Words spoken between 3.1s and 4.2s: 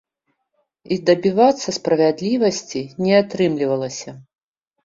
атрымлівалася.